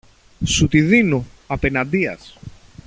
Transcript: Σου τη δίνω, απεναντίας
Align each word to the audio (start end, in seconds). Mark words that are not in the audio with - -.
Σου 0.45 0.67
τη 0.67 0.81
δίνω, 0.81 1.25
απεναντίας 1.47 2.37